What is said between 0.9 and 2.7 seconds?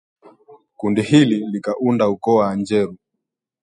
hili likaunda ukoo wa